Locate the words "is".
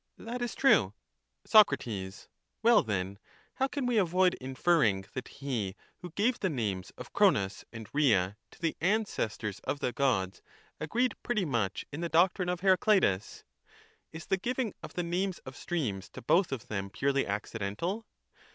0.41-0.55, 14.11-14.25